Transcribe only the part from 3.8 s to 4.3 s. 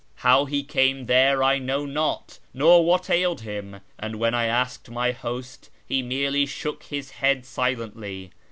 and